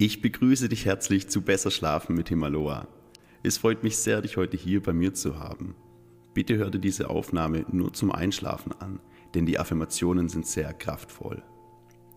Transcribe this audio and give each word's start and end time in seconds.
Ich 0.00 0.22
begrüße 0.22 0.68
dich 0.68 0.86
herzlich 0.86 1.28
zu 1.28 1.42
Besser 1.42 1.72
Schlafen 1.72 2.14
mit 2.14 2.28
Himaloa. 2.28 2.86
Es 3.42 3.58
freut 3.58 3.82
mich 3.82 3.96
sehr, 3.96 4.22
dich 4.22 4.36
heute 4.36 4.56
hier 4.56 4.80
bei 4.80 4.92
mir 4.92 5.12
zu 5.12 5.40
haben. 5.40 5.74
Bitte 6.34 6.56
hör 6.56 6.70
dir 6.70 6.78
diese 6.78 7.10
Aufnahme 7.10 7.66
nur 7.72 7.92
zum 7.92 8.12
Einschlafen 8.12 8.70
an, 8.78 9.00
denn 9.34 9.44
die 9.44 9.58
Affirmationen 9.58 10.28
sind 10.28 10.46
sehr 10.46 10.72
kraftvoll. 10.72 11.42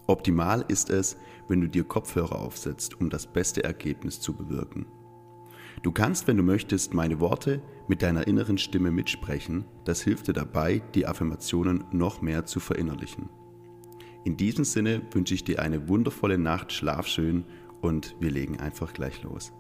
Optimal 0.05 0.63
ist 0.67 0.91
es, 0.91 1.17
wenn 1.47 1.59
du 1.59 1.67
dir 1.67 1.83
Kopfhörer 1.83 2.37
aufsetzt, 2.37 3.01
um 3.01 3.09
das 3.09 3.25
beste 3.25 3.63
Ergebnis 3.63 4.19
zu 4.19 4.35
bewirken. 4.35 4.85
Du 5.81 5.91
kannst, 5.91 6.27
wenn 6.27 6.37
du 6.37 6.43
möchtest, 6.43 6.93
meine 6.93 7.19
Worte 7.19 7.63
mit 7.87 8.03
deiner 8.03 8.27
inneren 8.27 8.59
Stimme 8.59 8.91
mitsprechen. 8.91 9.65
Das 9.85 10.03
hilft 10.03 10.27
dir 10.27 10.33
dabei, 10.33 10.83
die 10.93 11.07
Affirmationen 11.07 11.85
noch 11.91 12.21
mehr 12.21 12.45
zu 12.45 12.59
verinnerlichen. 12.59 13.27
In 14.23 14.37
diesem 14.37 14.65
Sinne 14.65 15.01
wünsche 15.13 15.33
ich 15.33 15.43
dir 15.43 15.63
eine 15.63 15.87
wundervolle 15.89 16.37
Nacht, 16.37 16.71
schlaf 16.71 17.07
schön 17.07 17.43
und 17.81 18.15
wir 18.19 18.31
legen 18.31 18.59
einfach 18.59 18.93
gleich 18.93 19.23
los. 19.23 19.51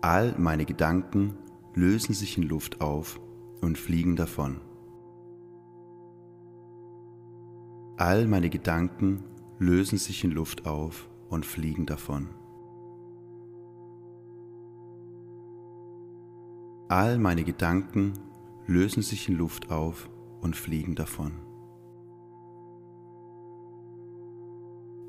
All 0.00 0.34
meine 0.38 0.64
Gedanken 0.64 1.36
lösen 1.74 2.14
sich 2.14 2.36
in 2.36 2.44
Luft 2.44 2.80
auf 2.80 3.20
und 3.60 3.78
fliegen 3.78 4.16
davon. 4.16 4.60
All 7.96 8.26
meine 8.26 8.50
Gedanken 8.50 9.22
lösen 9.58 9.98
sich 9.98 10.24
in 10.24 10.32
Luft 10.32 10.66
auf 10.66 11.08
und 11.28 11.46
fliegen 11.46 11.86
davon. 11.86 12.28
All 16.88 17.16
meine 17.16 17.44
Gedanken 17.44 18.12
lösen 18.66 19.02
sich 19.02 19.28
in 19.28 19.36
Luft 19.36 19.70
auf 19.70 20.10
und 20.40 20.56
fliegen 20.56 20.94
davon. 20.94 21.51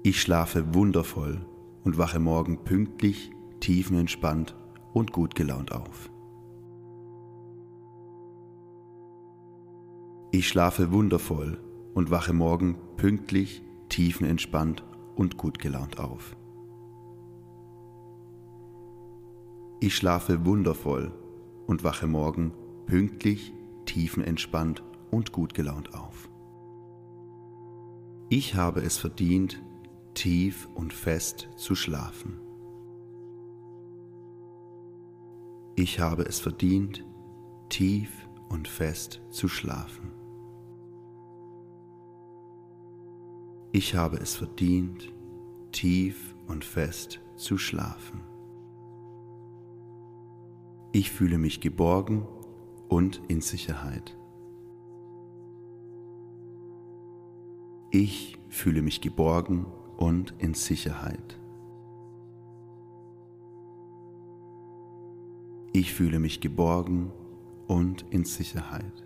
Ich 0.05 0.22
schlafe 0.22 0.73
wundervoll 0.73 1.45
und 1.86 1.97
wache 1.97 2.19
morgen 2.19 2.66
pünktlich, 2.66 3.31
tiefenentspannt 3.61 4.53
und 4.91 5.14
gut 5.14 5.33
gelaunt 5.33 5.72
auf. 5.72 6.09
Ich 10.31 10.50
schlafe 10.50 10.91
wundervoll 10.91 11.58
und 11.94 12.11
wache 12.11 12.33
morgen 12.33 12.75
pünktlich, 12.97 13.63
tiefenentspannt 13.88 14.83
und 15.16 15.38
gut 15.38 15.58
gelaunt 15.58 15.97
auf. 15.97 16.35
Ich 19.80 19.95
schlafe 19.95 20.45
wundervoll 20.45 21.13
und 21.66 21.85
wache 21.85 22.08
morgen 22.08 22.52
pünktlich, 22.88 23.53
tiefenentspannt 23.85 24.83
und 25.11 25.31
gut 25.31 25.53
gelaunt 25.53 25.94
auf. 25.94 26.28
Ich 28.28 28.56
habe 28.56 28.81
es 28.81 28.97
verdient, 28.97 29.63
tief 30.14 30.69
und 30.75 30.94
fest 30.94 31.50
zu 31.56 31.75
schlafen. 31.75 32.39
Ich 35.75 36.00
habe 36.00 36.23
es 36.23 36.39
verdient, 36.39 37.03
tief 37.69 38.28
und 38.50 38.67
fest 38.67 39.22
zu 39.31 39.47
schlafen. 39.47 40.11
Ich 43.72 43.95
habe 43.95 44.17
es 44.17 44.36
verdient, 44.36 45.11
tief 45.72 46.36
und 46.47 46.64
fest 46.64 47.19
zu 47.36 47.58
schlafen. 47.58 48.22
Ich 50.91 51.09
fühle 51.09 51.39
mich 51.39 51.59
geborgen 51.59 52.28
und 52.88 53.19
in 53.28 53.41
Sicherheit. 53.41 54.16
Ich 57.89 58.38
fühle 58.50 58.84
mich 58.84 59.02
geborgen 59.02 59.66
und 59.97 60.33
in 60.39 60.53
Sicherheit. 60.53 61.39
Ich 65.72 65.94
fühle 65.94 66.19
mich 66.19 66.40
geborgen 66.40 67.12
und 67.68 68.06
in 68.12 68.25
Sicherheit. 68.25 69.03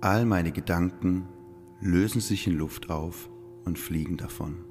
All 0.00 0.26
meine 0.26 0.52
Gedanken 0.52 1.26
lösen 1.80 2.20
sich 2.20 2.46
in 2.46 2.58
Luft 2.58 2.90
auf 2.90 3.30
und 3.64 3.78
fliegen 3.78 4.16
davon. 4.16 4.64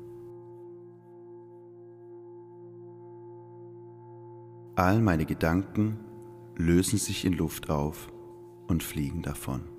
All 4.76 5.02
meine 5.02 5.26
Gedanken 5.26 6.00
lösen 6.56 7.00
sich 7.00 7.26
in 7.26 7.34
Luft 7.34 7.70
auf 7.70 8.12
und 8.68 8.84
fliegen 8.84 9.22
davon. 9.22 9.75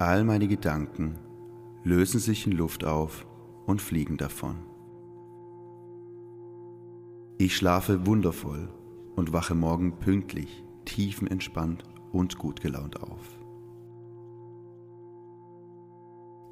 All 0.00 0.22
meine 0.22 0.46
Gedanken 0.46 1.18
lösen 1.82 2.20
sich 2.20 2.46
in 2.46 2.52
Luft 2.52 2.84
auf 2.84 3.26
und 3.66 3.82
fliegen 3.82 4.16
davon. 4.16 4.54
Ich 7.36 7.56
schlafe 7.56 8.06
wundervoll 8.06 8.68
und 9.16 9.32
wache 9.32 9.56
morgen 9.56 9.98
pünktlich, 9.98 10.62
tiefenentspannt 10.84 11.82
und 12.12 12.38
gut 12.38 12.60
gelaunt 12.60 13.02
auf. 13.02 13.40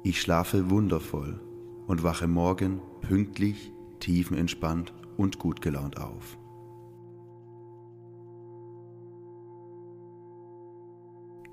Ich 0.03 0.19
schlafe 0.19 0.69
wundervoll 0.69 1.39
und 1.87 2.03
wache 2.03 2.27
morgen 2.27 2.81
pünktlich, 2.99 3.71
tiefenentspannt 4.01 4.93
und 5.15 5.39
gut 5.39 5.61
gelaunt 5.61 6.01
auf. 6.01 6.37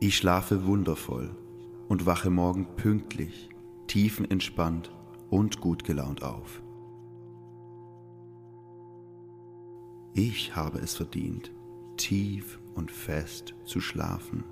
Ich 0.01 0.17
schlafe 0.17 0.67
wundervoll 0.67 1.37
und 1.89 2.07
wache 2.07 2.31
morgen 2.31 2.67
pünktlich, 2.77 3.49
tiefenentspannt 3.87 4.93
und 5.31 5.61
gut 5.61 5.85
gelaunt 5.85 6.23
auf. 6.23 6.63
Ich 10.13 10.55
habe 10.55 10.79
es 10.79 10.95
verdient, 10.95 11.51
tief 11.97 12.61
und 12.75 12.91
fest 12.91 13.55
zu 13.65 13.81
schlafen. 13.81 14.45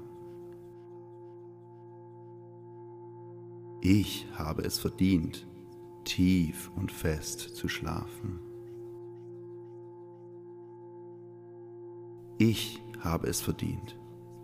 Ich 3.81 4.27
habe 4.35 4.63
es 4.63 4.79
verdient, 4.79 5.47
tief 6.05 6.71
und 6.77 6.91
fest 6.93 7.41
zu 7.41 7.69
schlafen. 7.69 8.41
Ich 12.39 12.83
habe 13.01 13.29
es 13.29 13.41
verdient, 13.41 13.99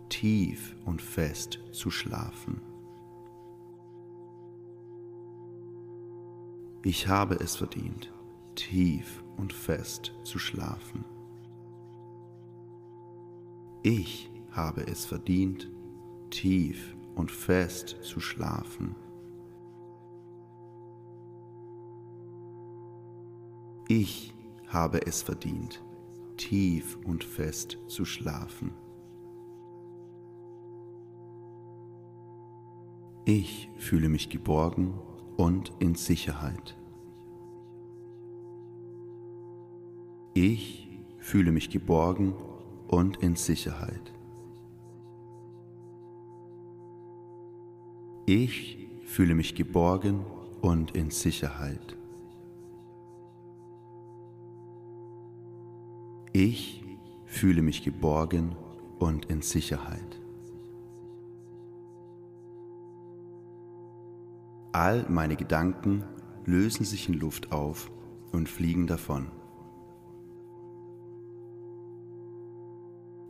tief 0.07 0.75
und 0.85 1.01
fest 1.01 1.59
zu 1.71 1.91
schlafen. 1.91 2.61
Ich 6.81 7.09
habe 7.09 7.35
es 7.35 7.57
verdient, 7.57 8.09
tief 8.55 9.21
und 9.35 9.51
fest 9.51 10.13
zu 10.23 10.39
schlafen. 10.39 11.03
Ich 13.83 14.31
habe 14.51 14.87
es 14.87 15.03
verdient, 15.05 15.69
tief 16.29 16.95
und 17.15 17.31
fest 17.31 17.97
zu 18.01 18.21
schlafen. 18.21 18.95
Ich 23.89 24.33
habe 24.67 25.05
es 25.05 25.21
verdient, 25.21 25.83
tief 26.37 26.97
und 27.03 27.25
fest 27.25 27.77
zu 27.87 28.05
schlafen. 28.05 28.71
Ich 33.25 33.69
fühle 33.75 34.07
mich 34.07 34.29
geborgen 34.29 34.93
und 35.39 35.71
in 35.79 35.95
Sicherheit. 35.95 36.75
Ich 40.33 40.89
fühle 41.17 41.53
mich 41.53 41.69
geborgen 41.69 42.33
und 42.89 43.23
in 43.23 43.37
Sicherheit. 43.37 44.11
Ich 48.25 48.89
fühle 49.05 49.33
mich 49.33 49.55
geborgen 49.55 50.25
und 50.59 50.91
in 50.91 51.09
Sicherheit. 51.09 51.95
Ich 56.33 56.83
fühle 57.23 57.61
mich 57.61 57.85
geborgen 57.85 58.57
und 58.99 59.27
in 59.27 59.41
Sicherheit. 59.41 60.18
All 64.79 65.05
meine 65.09 65.35
Gedanken 65.35 66.05
lösen 66.45 66.85
sich 66.85 67.09
in 67.09 67.15
Luft 67.15 67.51
auf 67.51 67.91
und 68.31 68.47
fliegen 68.47 68.87
davon. 68.87 69.27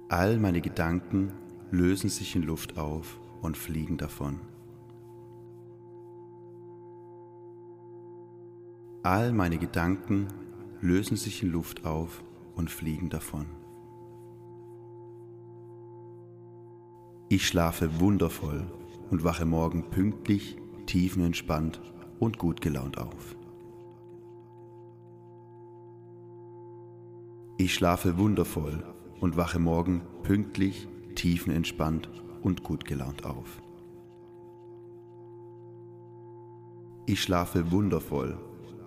All 0.09 0.37
meine 0.37 0.61
Gedanken 0.61 1.33
lösen 1.71 2.11
sich 2.11 2.35
in 2.35 2.43
Luft 2.43 2.77
auf 2.77 3.19
und 3.41 3.57
fliegen 3.57 3.97
davon. 3.97 4.41
All 9.01 9.33
meine 9.33 9.57
Gedanken 9.57 10.27
lösen 10.81 11.17
sich 11.17 11.41
in 11.41 11.51
Luft 11.51 11.83
auf 11.83 12.23
und 12.53 12.69
fliegen 12.69 13.09
davon. 13.09 13.47
Ich 17.27 17.47
schlafe 17.47 17.99
wundervoll 17.99 18.67
und 19.09 19.23
wache 19.23 19.45
morgen 19.45 19.89
pünktlich, 19.89 20.59
tiefenentspannt 20.89 21.79
und 22.17 22.39
gut 22.39 22.61
gelaunt 22.61 22.97
auf. 22.97 23.35
Ich 27.57 27.75
schlafe 27.75 28.17
wundervoll 28.17 28.83
und 29.19 29.37
wache 29.37 29.59
morgen 29.59 30.01
pünktlich, 30.23 30.87
tiefenentspannt 31.13 32.09
und 32.41 32.63
gut 32.63 32.85
gelaunt 32.85 33.23
auf. 33.23 33.61
Ich 37.05 37.21
schlafe 37.21 37.69
wundervoll 37.69 38.39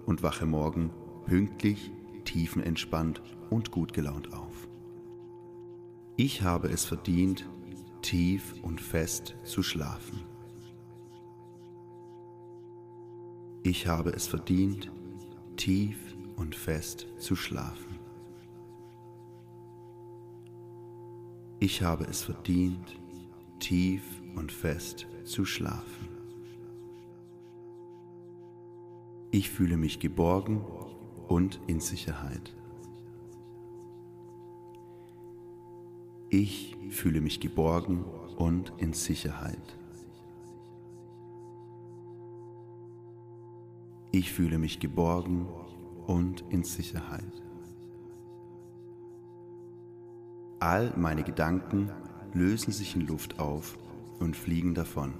und 0.04 0.24
wache 0.24 0.44
morgen 0.46 0.90
pünktlich, 1.26 1.92
tiefenentspannt 2.24 3.22
und 3.48 3.70
gut 3.70 3.92
gelaunt 3.92 4.32
auf. 4.32 4.66
Ich 6.16 6.42
habe 6.42 6.68
es 6.68 6.84
verdient, 6.84 7.48
tief 8.00 8.56
und 8.62 8.80
fest 8.80 9.36
zu 9.44 9.62
schlafen. 9.62 10.31
Ich 13.64 13.86
habe 13.86 14.10
es 14.10 14.26
verdient, 14.26 14.90
tief 15.56 15.96
und 16.34 16.56
fest 16.56 17.06
zu 17.18 17.36
schlafen. 17.36 17.96
Ich 21.60 21.80
habe 21.80 22.02
es 22.06 22.24
verdient, 22.24 22.98
tief 23.60 24.02
und 24.34 24.50
fest 24.50 25.06
zu 25.22 25.44
schlafen. 25.44 26.08
Ich 29.30 29.48
fühle 29.48 29.76
mich 29.76 30.00
geborgen 30.00 30.64
und 31.28 31.60
in 31.68 31.78
Sicherheit. 31.78 32.52
Ich 36.30 36.76
fühle 36.90 37.20
mich 37.20 37.38
geborgen 37.38 38.04
und 38.36 38.72
in 38.78 38.92
Sicherheit. 38.92 39.78
Ich 44.22 44.32
fühle 44.32 44.56
mich 44.56 44.78
geborgen 44.78 45.48
und 46.06 46.44
in 46.48 46.62
Sicherheit. 46.62 47.42
All 50.60 50.92
meine 50.96 51.24
Gedanken 51.24 51.90
lösen 52.32 52.72
sich 52.72 52.94
in 52.94 53.04
Luft 53.04 53.40
auf 53.40 53.76
und 54.20 54.36
fliegen 54.36 54.74
davon. 54.74 55.14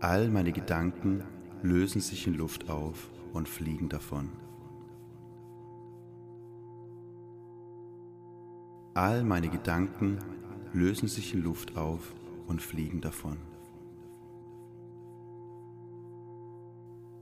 All 0.00 0.30
meine 0.30 0.52
Gedanken 0.52 1.24
lösen 1.60 2.00
sich 2.00 2.26
in 2.26 2.32
Luft 2.32 2.70
auf 2.70 3.10
und 3.34 3.50
fliegen 3.50 3.90
davon. 3.90 4.30
All 8.94 9.22
meine 9.24 9.50
Gedanken 9.50 10.20
lösen 10.72 11.08
sich 11.08 11.34
in 11.34 11.42
Luft 11.42 11.76
auf 11.76 12.14
und 12.46 12.62
fliegen 12.62 13.02
davon. 13.02 13.36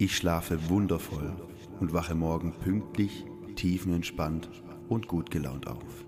Ich 0.05 0.19
schlafe 0.19 0.69
wundervoll 0.69 1.33
und 1.81 1.95
wache 1.95 2.15
morgen 2.15 2.53
pünktlich, 2.53 3.25
tiefenentspannt 3.57 4.51
und 4.91 5.09
gut 5.09 5.31
gelaunt 5.31 5.67
auf. 5.67 6.05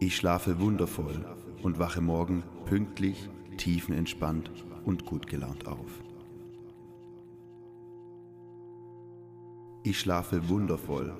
Ich 0.00 0.14
schlafe 0.14 0.60
wundervoll 0.60 1.24
und 1.62 1.78
wache 1.78 2.02
morgen 2.02 2.42
pünktlich, 2.66 3.30
tiefenentspannt 3.56 4.50
und 4.84 5.06
gut 5.06 5.26
gelaunt 5.26 5.66
auf. 5.66 6.02
Ich 9.82 9.98
schlafe 9.98 10.46
wundervoll 10.50 11.14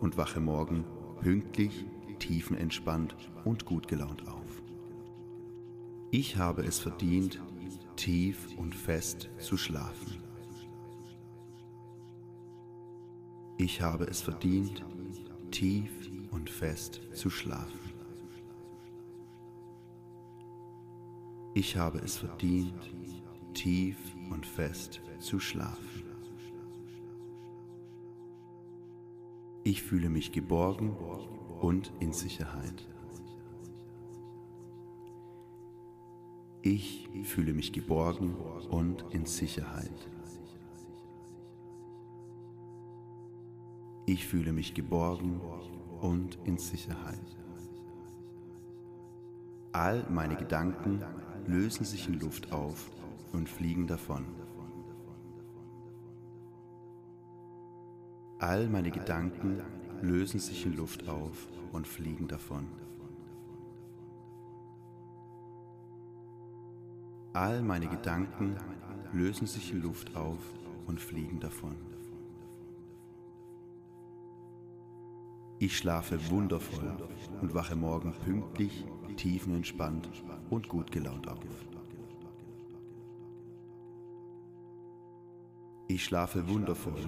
und 0.00 0.16
wache 0.16 0.40
morgen 0.40 0.84
pünktlich, 1.20 1.86
tiefenentspannt 2.18 3.14
und 3.44 3.66
gut 3.66 3.86
gelaunt 3.86 4.26
auf. 4.26 4.64
Ich 6.10 6.36
habe 6.38 6.64
es 6.64 6.80
verdient, 6.80 7.40
tief 8.02 8.48
und 8.56 8.74
fest 8.74 9.30
zu 9.38 9.56
schlafen. 9.56 10.20
Ich 13.58 13.80
habe 13.80 14.06
es 14.06 14.20
verdient, 14.20 14.84
tief 15.52 15.92
und 16.32 16.50
fest 16.50 17.00
zu 17.12 17.30
schlafen. 17.30 17.78
Ich 21.54 21.76
habe 21.76 22.00
es 22.00 22.16
verdient, 22.16 22.90
tief 23.54 23.98
und 24.30 24.46
fest 24.46 25.00
zu 25.20 25.38
schlafen. 25.38 26.02
Ich 29.62 29.80
fühle 29.80 30.10
mich 30.10 30.32
geborgen 30.32 30.96
und 31.60 31.92
in 32.00 32.12
Sicherheit. 32.12 32.84
Ich 36.64 37.08
fühle 37.24 37.54
mich 37.54 37.72
geborgen 37.72 38.36
und 38.70 39.04
in 39.10 39.26
Sicherheit. 39.26 39.90
Ich 44.06 44.24
fühle 44.28 44.52
mich 44.52 44.72
geborgen 44.72 45.40
und 46.00 46.38
in 46.44 46.58
Sicherheit. 46.58 47.18
All 49.72 50.06
meine 50.08 50.36
Gedanken 50.36 51.02
lösen 51.48 51.84
sich 51.84 52.06
in 52.06 52.20
Luft 52.20 52.52
auf 52.52 52.92
und 53.32 53.48
fliegen 53.48 53.88
davon. 53.88 54.24
All 58.38 58.68
meine 58.68 58.92
Gedanken 58.92 59.60
lösen 60.00 60.38
sich 60.38 60.64
in 60.64 60.76
Luft 60.76 61.08
auf 61.08 61.48
und 61.72 61.88
fliegen 61.88 62.28
davon. 62.28 62.68
All 67.34 67.62
meine 67.62 67.88
Gedanken 67.88 68.56
lösen 69.14 69.46
sich 69.46 69.72
in 69.72 69.80
Luft 69.80 70.14
auf 70.14 70.38
und 70.86 71.00
fliegen 71.00 71.40
davon. 71.40 71.74
Ich 75.58 75.78
schlafe 75.78 76.28
wundervoll 76.28 76.92
und 77.40 77.54
wache 77.54 77.74
morgen 77.74 78.12
pünktlich, 78.24 78.84
tiefenentspannt 79.16 80.10
und 80.50 80.68
gut 80.68 80.92
gelaunt 80.92 81.26
auf. 81.26 81.38
Ich 85.88 86.04
schlafe 86.04 86.46
wundervoll 86.48 87.00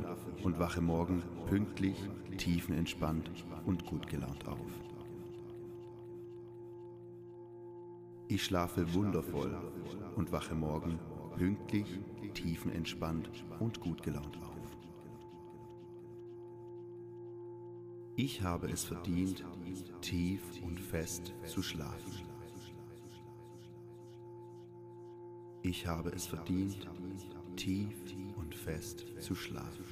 und 0.42 0.58
wache 0.58 0.80
morgen 0.80 1.22
pünktlich, 1.48 1.96
tiefenentspannt 2.38 3.30
und 3.66 3.84
gut 3.84 4.06
gelaunt 4.06 4.48
auf. 4.48 4.93
Ich 8.28 8.44
schlafe 8.44 8.92
wundervoll 8.94 9.54
und 10.16 10.32
wache 10.32 10.54
morgen 10.54 10.98
pünktlich, 11.36 12.00
tiefenentspannt 12.32 13.30
und 13.60 13.80
gut 13.80 14.02
gelaunt 14.02 14.38
auf. 14.42 14.54
Ich 18.16 18.40
habe 18.42 18.68
es 18.70 18.84
verdient, 18.84 19.44
tief 20.00 20.40
und 20.62 20.80
fest 20.80 21.34
zu 21.44 21.62
schlafen. 21.62 22.12
Ich 25.62 25.86
habe 25.86 26.10
es 26.10 26.26
verdient, 26.26 26.88
tief 27.56 27.96
und 28.36 28.54
fest 28.54 29.04
zu 29.18 29.34
schlafen. 29.34 29.84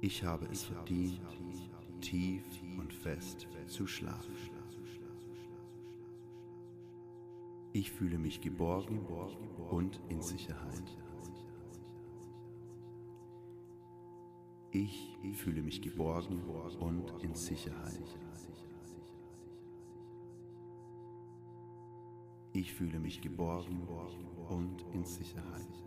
Ich 0.00 0.24
habe 0.24 0.46
es 0.46 0.64
verdient, 0.64 1.20
tief 2.00 2.44
und 2.78 2.92
fest 2.92 3.46
zu 3.66 3.86
schlafen. 3.86 4.34
Ich 7.72 7.90
fühle 7.90 8.18
mich 8.18 8.40
geborgen 8.40 9.04
und 9.70 10.00
in 10.08 10.22
Sicherheit. 10.22 10.96
Ich 14.70 15.18
fühle 15.34 15.62
mich 15.62 15.82
geborgen 15.82 16.42
und 16.80 17.12
in 17.22 17.34
Sicherheit. 17.34 18.18
Ich 22.54 22.72
fühle 22.72 22.98
mich 22.98 23.20
geborgen 23.20 23.86
und 24.48 24.84
in 24.94 25.04
Sicherheit. 25.04 25.85